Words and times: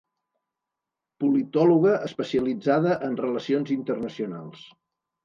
Politòloga 1.23 1.91
especialitzada 2.07 2.97
en 3.09 3.19
relacions 3.21 3.75
internacionals. 3.77 4.65